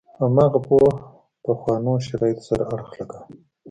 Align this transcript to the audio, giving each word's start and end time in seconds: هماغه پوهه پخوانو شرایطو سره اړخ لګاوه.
هماغه 0.19 0.59
پوهه 0.67 0.91
پخوانو 1.43 1.93
شرایطو 2.05 2.43
سره 2.49 2.63
اړخ 2.73 2.89
لګاوه. 2.99 3.25